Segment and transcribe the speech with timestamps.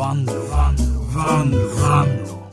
[0.00, 2.50] Vanlo, Vanlo, Vanlo, Vanlo.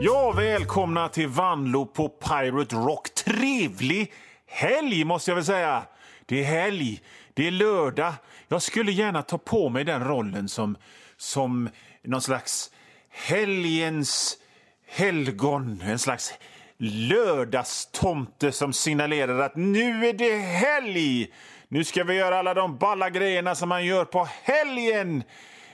[0.00, 3.14] Ja, välkomna till Vanlo på Pirate Rock.
[3.14, 4.12] Trevlig
[4.46, 5.82] helg måste jag väl säga.
[6.26, 7.00] Det är helg,
[7.34, 8.12] det är lördag.
[8.48, 10.76] Jag skulle gärna ta på mig den rollen som,
[11.16, 11.68] som
[12.02, 12.70] någon slags
[13.10, 14.38] helgens
[14.86, 15.82] helgon.
[15.84, 16.34] En slags
[16.78, 21.30] lördagstomte som signalerar att nu är det helg.
[21.68, 25.22] Nu ska vi göra alla de balla grejerna som man gör på helgen.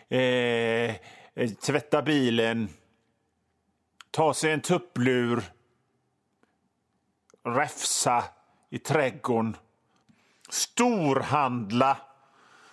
[0.08, 0.94] Eh,
[1.34, 2.68] eh, tvätta bilen,
[4.10, 5.42] ta sig en tupplur,
[7.44, 8.24] räfsa
[8.70, 9.56] i trädgården,
[10.48, 11.96] storhandla.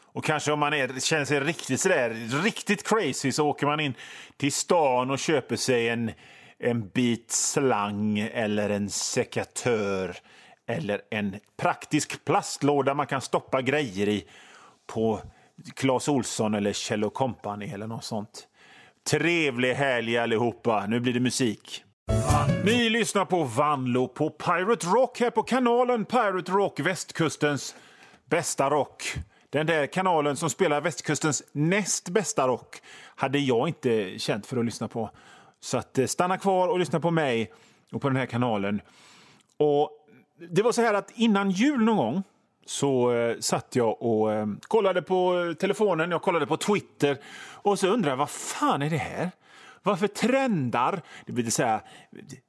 [0.05, 2.09] Och kanske om man är, känner sig riktigt, sådär,
[2.43, 3.93] riktigt crazy så åker man in
[4.37, 6.11] till stan och köper sig en,
[6.57, 10.17] en bit slang eller en sekatör
[10.65, 14.27] eller en praktisk plastlåda man kan stoppa grejer i
[14.87, 15.21] på
[15.75, 18.47] Clas Olsson eller Kjell Company eller något sånt.
[19.09, 20.85] Trevlig helg allihopa.
[20.87, 21.83] Nu blir det musik.
[22.65, 27.75] Ni lyssnar på Vanlo på Pirate Rock här på kanalen Pirate Rock, västkustens
[28.25, 29.03] bästa rock.
[29.49, 32.81] Den där kanalen som spelar västkustens näst bästa rock
[33.15, 35.09] hade jag inte känt för att lyssna på.
[35.59, 37.51] Så att, eh, stanna kvar och lyssna på mig
[37.91, 38.81] och på den här kanalen.
[39.57, 39.89] Och
[40.49, 42.23] Det var så här att innan jul någon gång
[42.65, 47.17] så eh, satt jag och eh, kollade på eh, telefonen, jag kollade på Twitter
[47.51, 49.31] och så undrade jag vad fan är det här?
[49.83, 51.01] Varför trendar?
[51.25, 51.81] Det vill säga,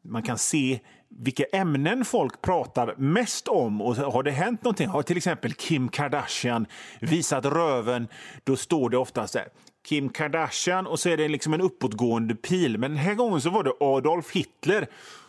[0.03, 3.83] man kan se vilka ämnen folk pratar mest om.
[3.83, 6.67] Och Har det hänt någonting, har till exempel Kim Kardashian
[7.01, 8.09] visat röven,
[8.45, 9.49] då står det ofta så här
[9.87, 12.79] Kim Kardashian och så är det liksom en uppåtgående pil.
[12.79, 14.87] Men den här gången så var det Adolf Hitler.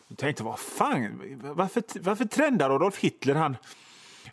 [0.08, 3.36] Jag tänkte, vad fan, varför, varför trendar Adolf Hitler?
[3.36, 3.58] Han,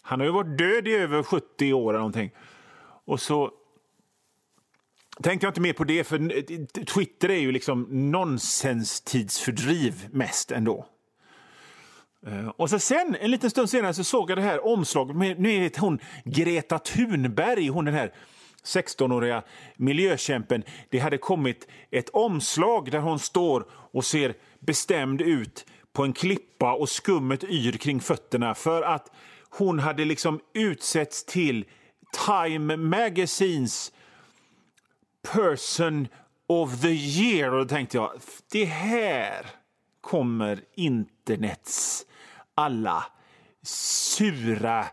[0.03, 2.31] han har ju varit död i över 70 år eller någonting.
[3.05, 3.51] Och så
[5.23, 10.87] tänkte jag inte mer på det, för Twitter är ju liksom nonsenstidsfördriv mest ändå.
[12.27, 15.41] Eh, och så sen, en liten stund senare, så såg jag det här omslaget med
[15.41, 18.13] nu är hon Greta Thunberg, hon den här
[18.65, 19.43] 16-åriga
[19.77, 20.63] miljökämpen.
[20.91, 26.73] Det hade kommit ett omslag där hon står och ser bestämd ut på en klippa
[26.73, 29.11] och skummet yr kring fötterna för att
[29.55, 31.65] hon hade liksom utsetts till
[32.27, 33.93] Time Magazines
[35.33, 36.09] Person
[36.47, 37.53] of the year.
[37.53, 38.13] Och då tänkte jag,
[38.51, 39.47] det här
[40.01, 42.07] kommer internets
[42.55, 43.05] alla
[43.63, 44.87] sura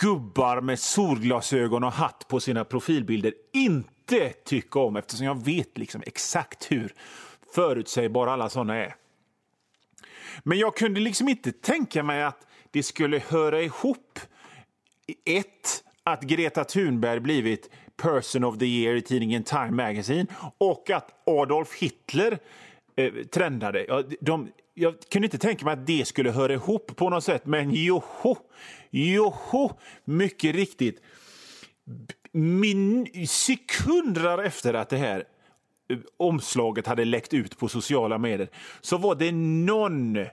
[0.00, 6.02] gubbar med solglasögon och hatt på sina profilbilder inte tycka om eftersom jag vet liksom
[6.06, 6.94] exakt hur
[7.54, 8.94] förutsägbara alla såna är.
[10.42, 14.20] Men jag kunde liksom inte tänka mig att det skulle höra ihop
[15.24, 20.26] ett, att Greta Thunberg blivit Person of the year i tidningen Time Magazine
[20.58, 22.38] och att Adolf Hitler
[22.96, 23.84] eh, trendade.
[23.88, 27.46] Ja, de, jag kunde inte tänka mig att det skulle höra ihop på något sätt,
[27.46, 28.36] men joho,
[28.90, 29.70] joho,
[30.04, 31.02] mycket riktigt.
[32.32, 35.24] Min, sekunder efter att det här
[35.88, 38.48] eh, omslaget hade läckt ut på sociala medier
[38.80, 40.26] så var det någon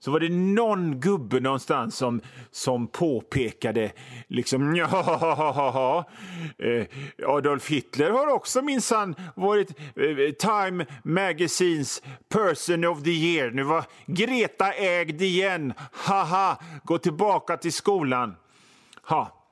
[0.00, 3.92] så var det någon gubbe någonstans som, som påpekade
[4.26, 6.04] liksom ja,
[6.58, 6.86] eh,
[7.26, 13.50] Adolf Hitler har också minsann varit eh, Time Magazines person of the year.
[13.50, 15.72] Nu var Greta ägd igen.
[15.92, 18.36] Haha, gå tillbaka till skolan.
[19.02, 19.46] Ha,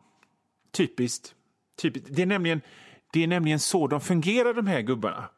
[0.73, 1.35] typiskt.
[1.83, 2.09] typiskt.
[2.17, 2.61] Det, är nämligen,
[3.13, 5.29] det är nämligen så de fungerar, de här gubbarna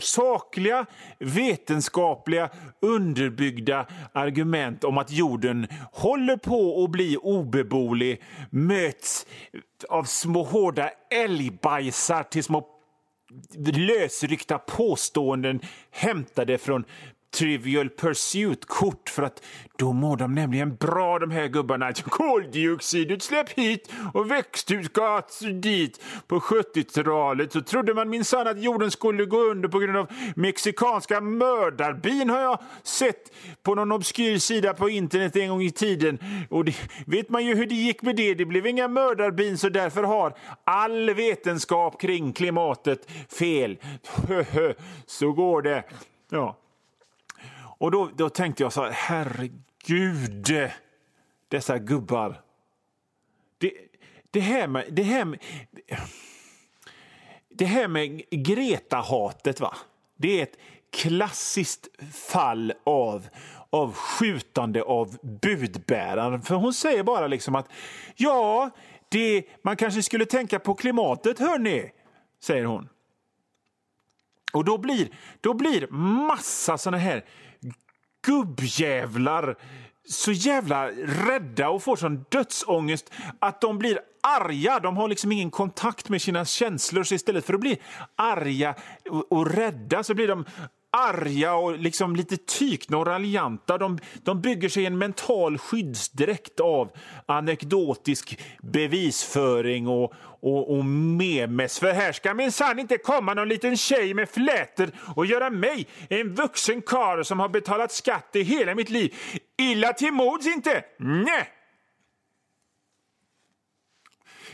[0.00, 0.86] sakliga,
[1.18, 2.50] vetenskapliga,
[2.80, 9.26] underbyggda argument om att jorden håller på att bli obeboelig möts
[9.88, 12.66] av små hårda älgbajsar till små
[13.72, 16.84] lösryckta påståenden hämtade från
[17.30, 19.42] Trivial Pursuit-kort för att
[19.76, 21.86] då mår de nämligen bra de här gubbarna.
[21.86, 26.00] Alltså, koldioxidutsläpp hit och växthusgas dit.
[26.26, 30.06] På 70-talet så trodde man minsann att jorden skulle gå under på grund av
[30.36, 33.32] mexikanska mördarbin har jag sett
[33.62, 36.18] på någon obskyr sida på internet en gång i tiden.
[36.50, 36.74] Och det
[37.06, 38.34] vet man ju hur det gick med det.
[38.34, 40.34] Det blev inga mördarbin så därför har
[40.64, 43.78] all vetenskap kring klimatet fel.
[45.06, 45.84] så går det.
[46.30, 46.56] Ja.
[47.80, 50.70] Och då, då tänkte jag så här, herregud,
[51.48, 52.40] dessa gubbar.
[53.58, 53.72] Det,
[54.30, 54.86] det här med...
[54.90, 55.38] Det här med,
[57.48, 59.74] det här med Greta-hatet, va?
[60.16, 60.58] det är ett
[60.90, 63.28] klassiskt fall av,
[63.70, 66.42] av skjutande av budbäraren.
[66.42, 67.68] För hon säger bara liksom att
[68.16, 68.70] ja,
[69.08, 71.90] det, man kanske skulle tänka på klimatet, hörni.
[72.40, 72.88] säger hon.
[74.52, 75.08] Och då blir,
[75.40, 75.86] då blir
[76.26, 77.24] massa såna här
[78.26, 79.56] gubbjävlar
[80.08, 84.80] så jävla rädda och får sån dödsångest att de blir arga.
[84.80, 87.02] De har liksom ingen kontakt med sina känslor.
[87.02, 87.80] Så istället för att bli
[88.16, 88.74] arga
[89.30, 90.44] och rädda så blir de
[90.90, 93.78] arga och liksom lite tykna och raljanta.
[93.78, 96.90] De, de bygger sig en mental skyddsdräkt av
[97.26, 101.78] anekdotisk bevisföring och, och, och memes.
[101.78, 106.34] För här ska minsann inte komma någon liten tjej med flätor och göra mig, en
[106.34, 109.14] vuxen karl som har betalat skatt i hela mitt liv,
[109.58, 110.84] illa till mods inte.
[110.98, 111.48] Nej!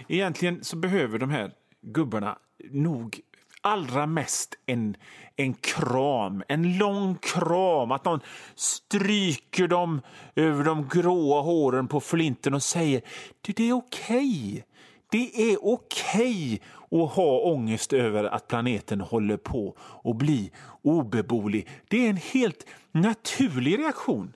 [0.09, 1.53] Egentligen så behöver de här
[1.83, 2.38] gubbarna
[2.71, 3.21] nog
[3.66, 4.96] allra mest en,
[5.36, 7.92] en kram, en lång kram.
[7.92, 8.20] Att någon
[8.54, 10.00] stryker dem
[10.34, 13.02] över de gråa håren på flinten och säger
[13.40, 14.50] du, det är okej.
[14.50, 14.62] Okay.
[15.10, 16.60] Det är okej
[16.90, 20.50] okay att ha ångest över att planeten håller på att bli
[20.82, 21.68] obeboelig.
[21.88, 24.32] Det är en helt naturlig reaktion.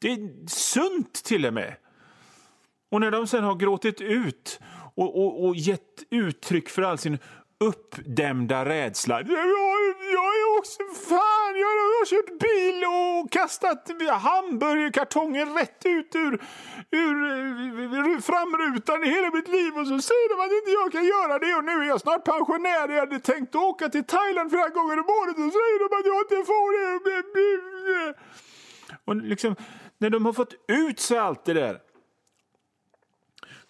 [0.00, 1.76] Det är sunt till och med.
[2.90, 4.60] Och när de sen har gråtit ut
[4.94, 7.18] och, och, och gett uttryck för all sin
[7.60, 9.20] uppdämda rädsla.
[9.20, 9.48] Jag,
[10.18, 10.78] jag är också...
[11.08, 13.82] Fan, jag, jag har kört bil och kastat
[14.28, 16.34] hamburgerkartongen rätt ut ur,
[16.90, 17.16] ur,
[18.10, 21.38] ur framrutan i hela mitt liv och så säger de att inte jag kan göra
[21.38, 22.88] det och nu är jag snart pensionär.
[22.88, 26.06] Jag hade tänkt åka till Thailand flera gånger om året och så säger de att
[26.12, 28.14] jag inte får det.
[29.04, 29.56] Och liksom,
[29.98, 31.89] när de har fått ut sig allt det där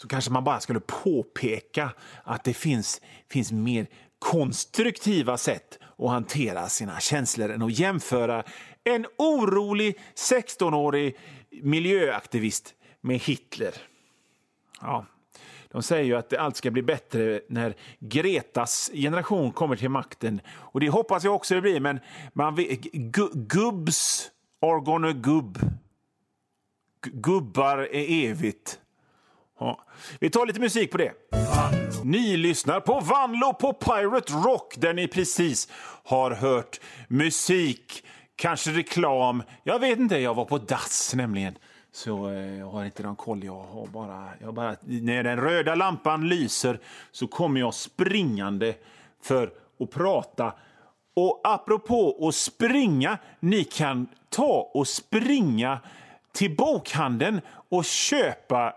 [0.03, 1.93] så kanske man bara skulle påpeka
[2.25, 3.87] att det finns, finns mer
[4.19, 8.45] konstruktiva sätt att hantera sina känslor än att jämföra
[8.85, 11.17] en orolig 16-årig
[11.63, 13.75] miljöaktivist med Hitler.
[14.81, 15.07] Ja,
[15.69, 20.41] de säger ju att allt ska bli bättre när Gretas generation kommer till makten.
[20.49, 22.01] Och det hoppas jag också det blir, men
[22.33, 22.81] man vet,
[23.33, 24.31] gubbs
[24.63, 25.59] are gonna gubb.
[27.03, 28.81] Gubbar är evigt.
[29.61, 29.81] Ja.
[30.21, 31.13] Vi tar lite musik på det.
[32.05, 35.69] Ni lyssnar på Vanlo på Pirate Rock där ni precis
[36.05, 38.05] har hört musik,
[38.37, 39.43] kanske reklam.
[39.65, 41.55] Jag vet inte, jag var på dass nämligen.
[41.93, 43.45] Så eh, jag har inte någon koll.
[43.45, 46.81] Jag har bara, jag bara, när den röda lampan lyser
[47.13, 48.75] så kommer jag springande
[49.23, 50.55] för att prata.
[51.17, 55.81] Och apropå att springa, ni kan ta och springa
[56.33, 58.75] till bokhandeln och köpa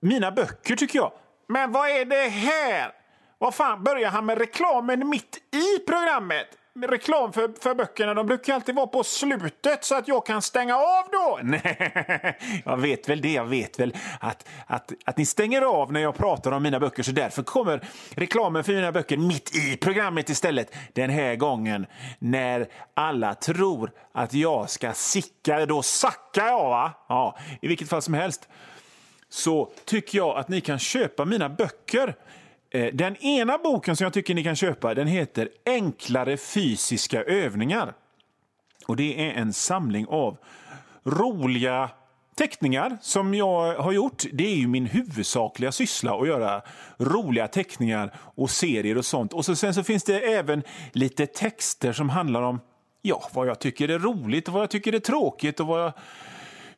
[0.00, 1.12] mina böcker, tycker jag.
[1.48, 2.92] Men vad är det här?
[3.38, 6.56] Vad fan, börjar han med reklamen mitt i programmet?
[6.74, 10.76] reklam för, för böckerna de brukar alltid vara på slutet så att jag kan stänga
[10.76, 11.38] av då.
[11.42, 13.32] Nej, jag vet väl det.
[13.32, 17.02] Jag vet väl att, att, att ni stänger av när jag pratar om mina böcker
[17.02, 17.80] så därför kommer
[18.14, 21.86] reklamen för mina böcker mitt i programmet istället den här gången
[22.18, 25.66] när alla tror att jag ska sicka.
[25.66, 26.92] Då sackar jag, va?
[27.08, 28.48] Ja, i vilket fall som helst
[29.30, 32.14] så tycker jag att ni kan köpa mina böcker.
[32.70, 37.94] Eh, den ena boken som jag tycker ni kan köpa den heter Enklare fysiska övningar.
[38.86, 40.36] Och Det är en samling av
[41.04, 41.90] roliga
[42.34, 44.24] teckningar som jag har gjort.
[44.32, 46.62] Det är ju min huvudsakliga syssla att göra
[46.98, 49.32] roliga teckningar och serier och sånt.
[49.32, 50.62] Och så, sen så finns det även
[50.92, 52.60] lite texter som handlar om
[53.02, 55.92] ja, vad jag tycker är roligt och vad jag tycker är tråkigt och vad jag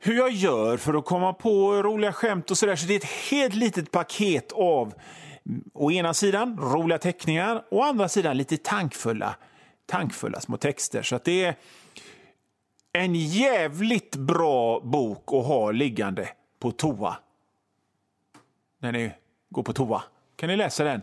[0.04, 2.76] hur jag gör för att komma på roliga skämt och sådär.
[2.76, 4.94] Så det är ett helt litet paket av
[5.72, 9.36] å ena sidan roliga teckningar och å andra sidan lite tankfulla,
[9.86, 11.02] tankfulla små texter.
[11.02, 11.54] Så det är
[12.92, 16.28] en jävligt bra bok att ha liggande
[16.58, 17.16] på toa.
[18.78, 19.12] När ni
[19.50, 20.02] går på toa
[20.36, 21.02] kan ni läsa den.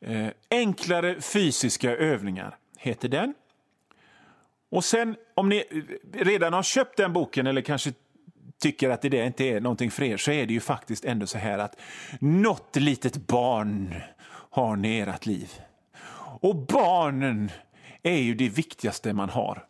[0.00, 3.34] Eh, Enklare fysiska övningar heter den.
[4.70, 5.64] Och sen om ni
[6.12, 7.92] redan har köpt den boken eller kanske
[8.60, 11.38] tycker att det inte är någonting för er så är det ju faktiskt ändå så
[11.38, 11.76] här att
[12.20, 13.94] något litet barn
[14.50, 15.52] har ni i ert liv.
[16.40, 17.50] Och barnen
[18.02, 19.64] är ju det viktigaste man har.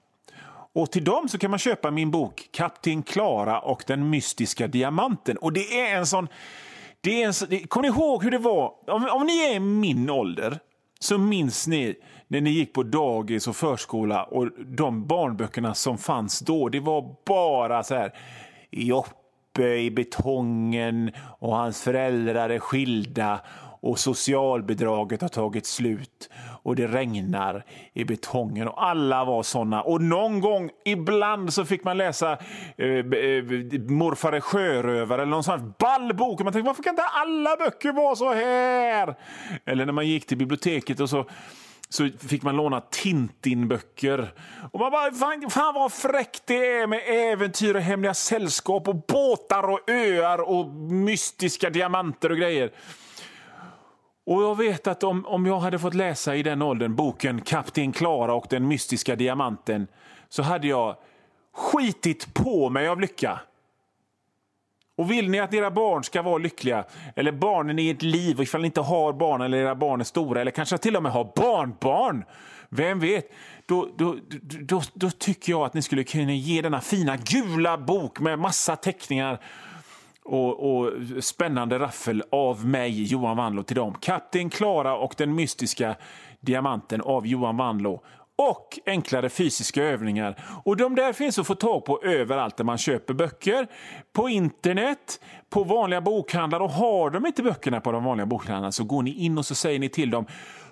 [0.73, 5.37] Och till dem så kan man köpa min bok Kapten Klara och den mystiska diamanten.
[5.37, 6.29] Och det är en sån...
[7.01, 8.91] Det är en sån, kommer ni ihåg hur det var?
[8.91, 10.59] Om, om ni är min ålder
[10.99, 11.95] så minns ni
[12.29, 16.69] när ni gick på dagis och förskola och de barnböckerna som fanns då.
[16.69, 18.13] Det var bara så här
[18.77, 23.41] Joppe i betongen och hans föräldrar är skilda
[23.81, 26.31] och socialbidraget har tagit slut
[26.63, 29.83] och det regnar i betongen och alla var såna.
[29.83, 32.33] Och någon gång, ibland, så fick man läsa
[32.77, 33.45] eh, eh,
[33.89, 36.41] Morfar är sjörövare eller någon sån ball bok.
[36.41, 39.15] Man tänkte, varför kan inte alla böcker vara så här?
[39.65, 41.25] Eller när man gick till biblioteket och så
[41.89, 44.33] så fick man låna Tintin-böcker.
[44.73, 48.97] Och man bara, fan, fan vad fräckt det är med äventyr och hemliga sällskap och
[48.97, 52.71] båtar och öar och mystiska diamanter och grejer.
[54.27, 57.93] Och jag vet att om, om jag hade fått läsa i den åldern boken Kapten
[57.93, 59.87] Klara och den mystiska diamanten
[60.29, 60.97] så hade jag
[61.55, 63.41] skitit på mig av lycka.
[64.97, 66.85] Och vill ni att era barn ska vara lyckliga,
[67.17, 70.41] eller barnen i ert liv, ifall ni inte har barn eller era barn är stora,
[70.41, 72.25] eller kanske till och med har barnbarn,
[72.69, 73.33] vem vet?
[73.67, 74.17] Då, då,
[74.61, 78.77] då, då, tycker jag att ni skulle kunna ge denna fina gula bok med massa
[78.77, 79.41] teckningar
[80.25, 83.95] och, och spännande raffel av mig, Johan Wanlo, till dem.
[84.01, 85.97] Kapten Klara och den mystiska
[86.41, 88.03] diamanten av Johan Wanlo
[88.37, 90.37] och enklare fysiska övningar.
[90.65, 93.67] Och De där finns att få tag på överallt där man köper böcker.
[94.13, 96.61] På internet, på vanliga bokhandlar.
[96.61, 99.55] Och har de inte böckerna på de vanliga bokhandlarna så går ni in och så
[99.55, 100.27] säger ni till dem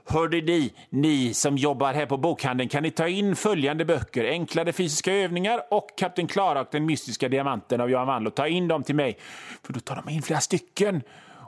[0.06, 4.24] Hörde ni, ni som jobbar här på bokhandeln, kan ni ta in följande böcker?
[4.24, 8.30] Enklare fysiska övningar och Kapten Klara och den mystiska diamanten av Johan Wandlo.
[8.30, 9.18] Ta in dem till mig,
[9.62, 11.02] för då tar de in flera stycken.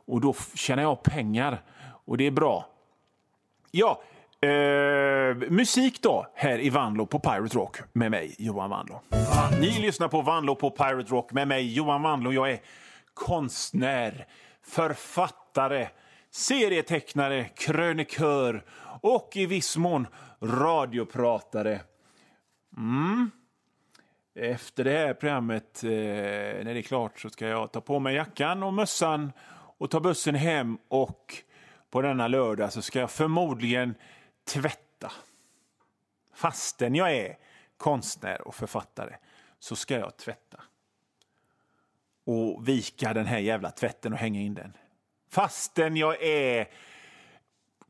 [0.07, 1.63] Och då tjänar jag pengar.
[2.07, 2.67] Och det är bra.
[3.71, 4.03] Ja,
[4.47, 9.01] Eh, musik då, här i Vanlo på Pirate Rock med mig, Johan Vanlo.
[9.61, 12.33] Ni lyssnar på Vanlo på Pirate Rock med mig, Johan Vanlo.
[12.33, 12.59] Jag är
[13.15, 14.27] konstnär,
[14.63, 15.89] författare,
[16.31, 18.65] serietecknare, krönikör
[19.01, 20.07] och i viss mån
[20.43, 21.81] radiopratare.
[22.77, 23.31] Mm.
[24.39, 28.15] Efter det här programmet, eh, när det är klart, så ska jag ta på mig
[28.15, 29.33] jackan och mössan
[29.79, 30.79] och ta bussen hem.
[30.89, 31.35] Och
[31.91, 33.95] på denna lördag så ska jag förmodligen
[34.47, 35.13] tvätta.
[36.35, 37.39] Fastän jag är
[37.77, 39.17] konstnär och författare
[39.59, 40.63] så ska jag tvätta.
[42.25, 44.73] Och vika den här jävla tvätten och hänga in den.
[45.29, 46.69] Fastän jag är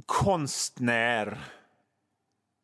[0.06, 1.38] konstnär,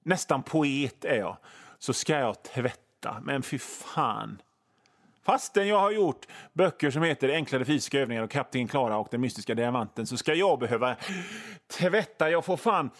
[0.02, 1.36] nästan poet är jag,
[1.78, 3.20] så ska jag tvätta.
[3.22, 4.42] Men fy fan.
[5.22, 9.20] Fastän jag har gjort böcker som heter Enklare fysiska övningar och Kapten Klara och den
[9.20, 10.96] mystiska diamanten så ska jag behöva
[11.66, 12.30] tvätta.
[12.30, 12.90] Jag får fan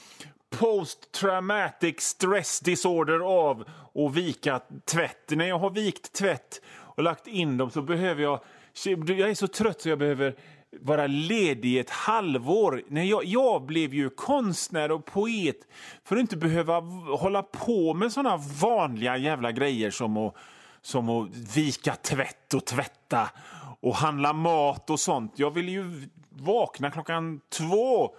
[0.59, 5.30] post traumatic stress disorder av att vika tvätt.
[5.30, 8.40] När jag har vikt tvätt och lagt in dem så behöver jag...
[8.85, 10.35] Jag är så trött så jag behöver
[10.80, 12.82] vara ledig ett halvår.
[12.88, 15.56] Nej, jag, jag blev ju konstnär och poet
[16.04, 16.80] för att inte behöva
[17.18, 20.35] hålla på med såna vanliga jävla grejer som att,
[20.82, 23.30] som att vika tvätt och tvätta
[23.80, 25.32] och handla mat och sånt.
[25.37, 28.16] Jag ville ju vakna klockan två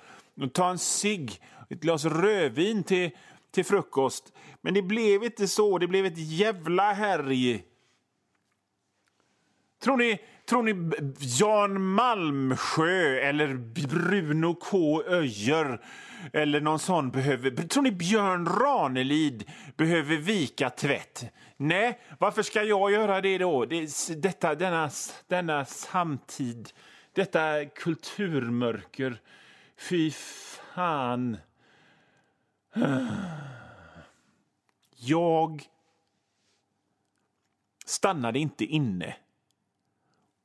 [0.53, 3.11] ta en cigg ett glas rödvin till,
[3.51, 4.33] till frukost.
[4.61, 5.77] Men det blev inte så.
[5.77, 7.63] Det blev ett jävla härj.
[9.83, 13.53] Tror ni, tror ni Jan Malmsjö eller
[13.87, 15.03] Bruno K.
[15.07, 15.81] Öijer
[16.33, 17.51] eller någon sån behöver...
[17.51, 21.25] Tror ni Björn Ranelid behöver vika tvätt?
[21.57, 23.65] Nej, varför ska jag göra det då?
[23.65, 23.89] Det,
[24.21, 24.89] detta, denna,
[25.27, 26.69] denna samtid,
[27.13, 29.19] detta kulturmörker.
[29.77, 31.37] Fy fan.
[34.95, 35.63] Jag
[37.85, 39.15] stannade inte inne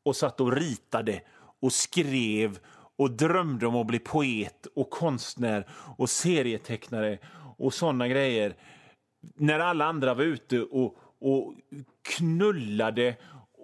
[0.02, 1.20] och satt och ritade
[1.60, 2.58] och skrev
[2.96, 5.66] och drömde om att bli poet och konstnär
[5.96, 7.18] och serietecknare
[7.56, 8.56] och såna grejer
[9.34, 11.54] när alla andra var ute och, och
[12.02, 13.16] knullade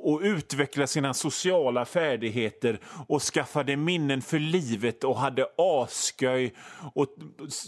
[0.04, 6.54] och utvecklade sina sociala färdigheter och skaffade minnen för livet och hade asköj
[6.94, 7.06] och,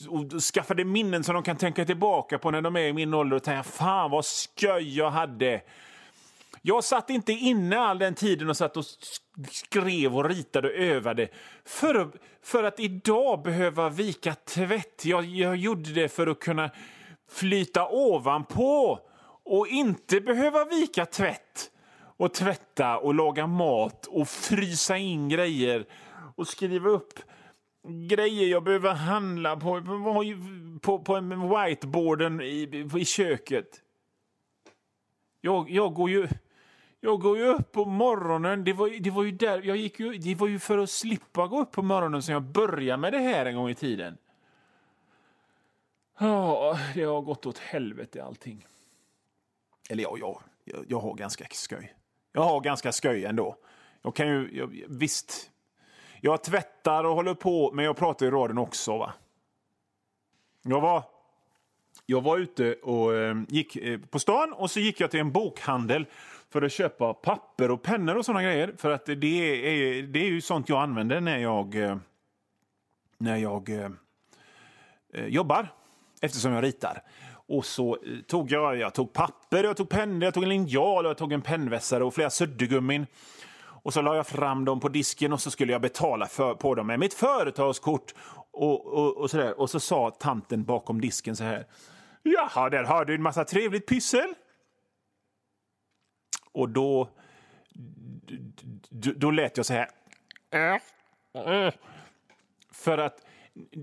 [0.08, 3.36] och skaffade minnen som de kan tänka tillbaka på när de är i min ålder
[3.36, 4.24] och tänka fan vad
[4.60, 5.62] sköj jag hade.
[6.62, 8.84] Jag satt inte inne all den tiden och satt och
[9.50, 11.28] skrev och ritade och övade
[11.64, 12.10] för,
[12.42, 15.04] för att idag behöva vika tvätt.
[15.04, 16.70] Jag, jag gjorde det för att kunna
[17.30, 19.00] flyta ovanpå
[19.44, 21.70] och inte behöva vika tvätt
[22.16, 25.87] och tvätta och laga mat och frysa in grejer
[26.37, 27.18] och skriva upp
[27.88, 29.82] grejer jag behöver handla på,
[30.82, 33.82] på, på whiteboarden i, i köket.
[35.40, 36.28] Jag, jag, går ju,
[37.00, 38.64] jag går ju upp på morgonen.
[38.64, 41.46] Det var, det var ju där, jag gick ju, det var ju för att slippa
[41.46, 44.18] gå upp på morgonen som jag började med det här en gång i tiden.
[46.18, 48.66] Ja, det har gått åt helvete allting.
[49.90, 51.94] Eller ja, jag, jag, jag har ganska skoj
[52.36, 53.56] jag har ganska skoj ändå.
[54.02, 55.50] Jag kan ju, jag, visst,
[56.20, 58.98] Jag tvättar och håller på, men jag pratar i radion också.
[58.98, 59.12] va.
[60.62, 61.02] Jag var,
[62.06, 65.32] jag var ute och eh, gick eh, på stan och så gick jag till en
[65.32, 66.06] bokhandel
[66.48, 68.74] för att köpa papper och pennor och sådana grejer.
[68.78, 71.96] För att det är, det är ju sånt jag använder när jag, eh,
[73.18, 73.90] när jag eh,
[75.14, 75.68] eh jobbar,
[76.20, 77.02] eftersom jag ritar.
[77.48, 81.04] Och så eh, tog jag, jag tog papper, jag tog pennor, jag tog en linjal,
[81.04, 83.06] jag tog en pennvässare och flera suddgummin.
[83.86, 86.74] Och så la jag fram dem på disken och så skulle jag betala för, på
[86.74, 88.14] dem med mitt företagskort.
[88.50, 89.60] Och, och, och, sådär.
[89.60, 91.66] och så sa tanten bakom disken så här.
[92.22, 94.34] Jaha, där har du en massa trevligt pyssel.
[96.52, 97.08] Och då,
[98.88, 99.90] då, då lät jag så här.
[102.72, 103.25] För att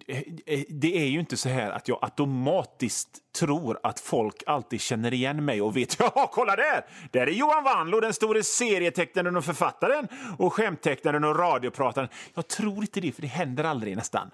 [0.08, 4.82] Eh, eh, det är ju inte så här att jag automatiskt tror att folk alltid
[4.82, 6.86] känner igen mig och vet ja, kolla där!
[7.12, 12.10] Där är Johan Wanlo, den store serietecknaren och författaren och skämttecknaren och radioprataren.
[12.34, 14.32] Jag tror inte det, för det händer aldrig nästan.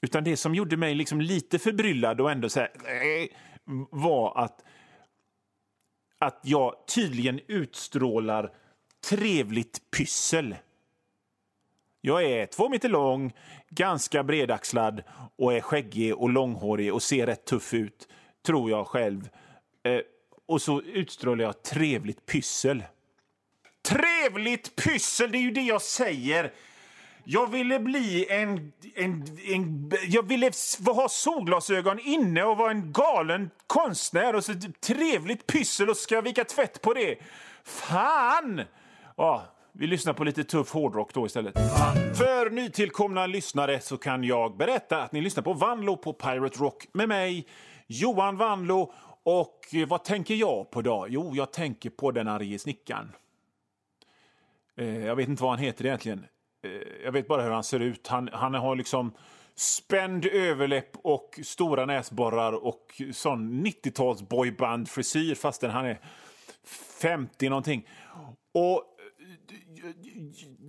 [0.00, 2.70] Utan det som gjorde mig liksom lite förbryllad och ändå så här,
[3.90, 4.64] var att,
[6.18, 8.50] att jag tydligen utstrålar
[9.08, 10.56] trevligt pyssel.
[12.06, 13.32] Jag är två meter lång,
[13.70, 15.02] ganska bredaxlad
[15.36, 18.08] och är skäggig och långhårig och ser rätt tuff ut,
[18.46, 19.28] tror jag själv.
[19.82, 20.00] Eh,
[20.46, 22.84] och så utstrålar jag trevligt pyssel.
[23.82, 26.52] Trevligt pyssel, det är ju det jag säger!
[27.24, 29.92] Jag ville bli en, en, en...
[30.08, 30.50] Jag ville
[30.86, 34.34] ha solglasögon inne och vara en galen konstnär.
[34.34, 37.18] Och så trevligt pyssel och ska jag vika tvätt på det.
[37.64, 38.62] Fan!
[39.16, 41.54] Ja, vi lyssnar på lite tuff hårdrock då istället.
[42.18, 46.86] För nytillkomna lyssnare så kan jag berätta att ni lyssnar på Vanlo på Pirate Rock
[46.92, 47.46] med mig,
[47.86, 48.92] Johan Vanlo.
[49.22, 51.06] Och eh, vad tänker jag på då?
[51.08, 53.12] Jo, jag tänker på den arge snickaren.
[54.76, 56.26] Eh, jag vet inte vad han heter egentligen.
[56.64, 58.08] Eh, jag vet bara hur han ser ut.
[58.08, 59.12] Han, han har liksom
[59.54, 65.98] spänd överläpp och stora näsborrar och sån 90-tals boyband-frisyr fastän han är
[67.00, 67.88] 50 någonting.
[68.52, 68.93] Och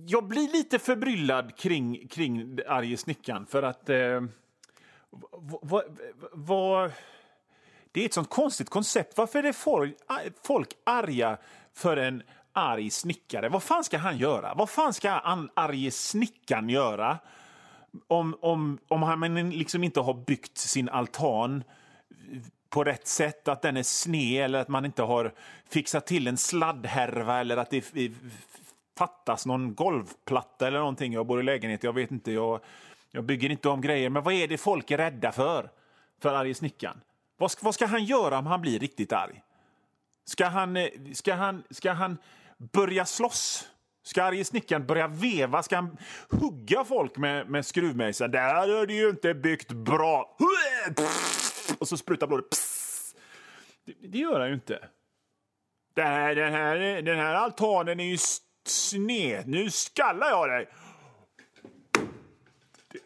[0.06, 3.88] jag blir lite förbryllad kring, kring arge snickaren för att...
[3.88, 4.22] Eh,
[5.62, 5.82] vad,
[6.32, 6.92] vad,
[7.92, 9.16] det är ett sånt konstigt koncept.
[9.16, 9.96] Varför är folk,
[10.42, 11.38] folk arga
[11.74, 13.48] för en arg snickare?
[13.48, 14.54] Vad fan ska han göra?
[14.54, 17.18] Vad fan ska an, arge snickaren göra?
[18.06, 21.64] Om, om, om han liksom inte har byggt sin altan
[22.68, 25.32] på rätt sätt, att den är sned eller att man inte har
[25.68, 28.12] fixat till en sladdhärva eller att det
[28.98, 31.12] fattas någon golvplatta eller någonting.
[31.12, 32.60] Jag bor i lägenhet, jag vet inte, jag,
[33.10, 34.10] jag bygger inte om grejer.
[34.10, 35.70] Men vad är det folk är rädda för?
[36.22, 37.00] För arge snickaren.
[37.36, 39.42] Vad ska, vad ska han göra om han blir riktigt arg?
[40.24, 42.18] Ska han, eh, ska han, ska han
[42.58, 43.68] börja slåss?
[44.02, 45.62] Ska arge snickaren börja veva?
[45.62, 45.96] Ska han
[46.30, 48.32] hugga folk med, med skruvmejseln?
[48.32, 50.36] Där är det ju inte byggt bra.
[51.80, 52.46] Och så sprutar blodet.
[53.84, 54.88] Det, det, gör han ju inte.
[55.94, 58.18] Den här, den här, den här altanen är ju
[58.66, 59.48] sned.
[59.48, 60.68] Nu skallar jag dig!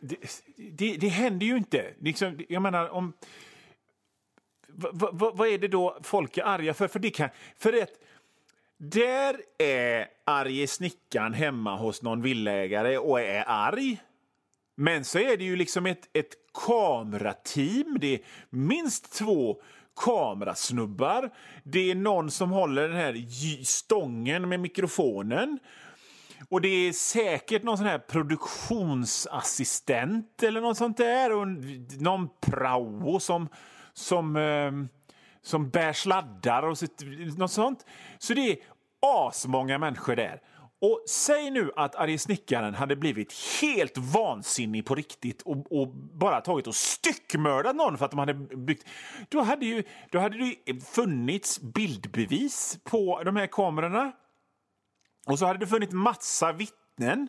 [0.00, 0.16] Det,
[0.56, 1.94] det, det händer ju inte.
[1.98, 3.12] Liksom, jag menar, om...
[5.12, 6.88] Vad är det då folk är arga för?
[6.88, 7.28] För det kan...
[7.58, 7.90] För det,
[8.76, 14.00] där är arge snickaren hemma hos någon villägare och är arg.
[14.80, 16.34] Men så är det ju liksom ett, ett
[16.66, 17.96] kamerateam.
[18.00, 19.62] Det är minst två
[19.96, 21.30] kamerasnubbar.
[21.62, 23.26] Det är någon som håller den här
[23.64, 25.58] stången med mikrofonen.
[26.48, 31.32] Och det är säkert någon sån här produktionsassistent eller något sånt där.
[31.32, 31.46] Och
[32.00, 33.48] någon prao som,
[33.92, 34.72] som, eh,
[35.42, 37.02] som bär sladdar och sitt,
[37.38, 37.86] något sånt.
[38.18, 38.56] Så det är
[39.00, 40.40] asmånga människor där.
[40.82, 46.40] Och säg nu att arge snickaren hade blivit helt vansinnig på riktigt och, och, bara
[46.40, 48.88] tagit och styckmördat någon för att de hade byggt...
[49.28, 54.12] Då hade, ju, då hade det funnits bildbevis på de här kamerorna.
[55.26, 57.28] Och så hade det funnits massa vittnen.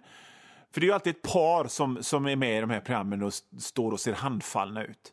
[0.72, 3.24] För det är ju alltid ett par som, som är med i de här programmen
[3.24, 5.12] och står och ser handfallna ut.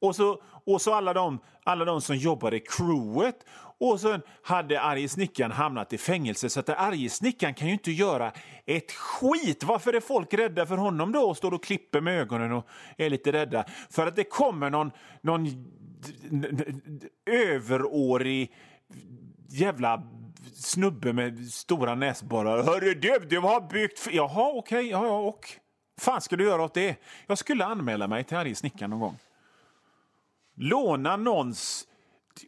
[0.00, 3.44] Och så, och så alla, de, alla de som jobbar i crewet
[3.80, 7.90] och sen hade arge snickaren hamnat i fängelse så att arge snickaren kan ju inte
[7.90, 8.32] göra
[8.66, 9.64] ett skit.
[9.64, 13.10] Varför är folk rädda för honom då och står och klipper med ögonen och är
[13.10, 13.64] lite rädda?
[13.90, 14.90] För att det kommer någon,
[15.22, 15.46] någon
[17.26, 18.54] överårig
[19.48, 20.02] jävla
[20.54, 22.62] snubbe med stora näsborrar.
[22.62, 24.08] Hörru du, du har byggt...
[24.10, 25.46] Jaha, okej, okay, ja, ja, och?
[26.00, 26.96] fan ska du göra åt det?
[27.26, 29.18] Jag skulle anmäla mig till arge snickaren någon gång.
[30.54, 31.86] Låna någons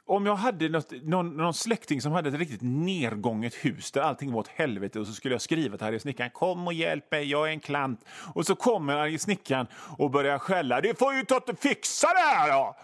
[0.04, 4.32] om jag hade något, någon, någon släkting som hade ett riktigt nedgånget hus där allting
[4.32, 7.30] var åt helvete och så skulle jag skriva till Harry Snickaren kom och hjälp mig,
[7.30, 8.04] jag är en klant.
[8.34, 9.66] Och så kommer Harry Snickaren
[9.98, 10.80] och börjar skälla.
[10.80, 12.76] Du får ju ta och fixa det här då!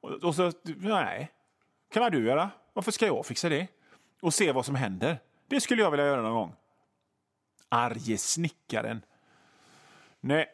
[0.00, 1.30] Och, och så, nej.
[1.92, 2.50] Kan vad du göra?
[2.72, 3.66] Varför ska jag fixa det?
[4.20, 5.18] Och se vad som händer.
[5.48, 6.52] Det skulle jag vilja göra någon gång.
[7.68, 9.02] Arge snickaren.
[10.20, 10.46] Nej.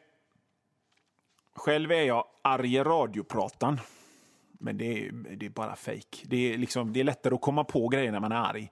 [1.54, 3.80] Själv är jag arge radiopratan.
[4.62, 6.22] Men det är, det är bara fejk.
[6.26, 8.70] Det är, liksom, det är lättare att komma på grejer när man är arg.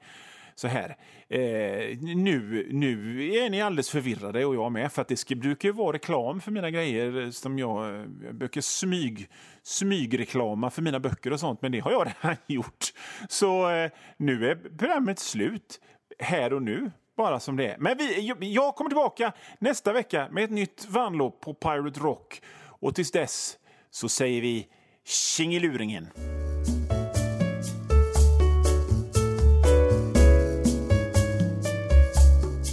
[0.55, 0.97] Så här.
[1.29, 4.93] Eh, nu, nu är ni alldeles förvirrade, och jag med.
[4.93, 7.31] För att det ska, brukar ju vara reklam för mina grejer.
[7.31, 9.29] som Jag, eh, jag brukar smyg,
[9.63, 12.93] smygreklama för mina böcker och sånt, men det har jag redan gjort.
[13.29, 15.81] Så eh, nu är programmet slut.
[16.19, 17.79] Här och nu bara som det är.
[17.79, 22.43] Men vi, jag kommer tillbaka nästa vecka med ett nytt vanlopp på Pirate Rock.
[22.63, 23.59] Och tills dess
[23.91, 24.69] så säger vi
[25.11, 26.09] tjingeluringen.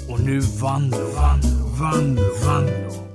[0.10, 3.07] Och nu Vanlo, Vanlo, Vanlo, Vanlo.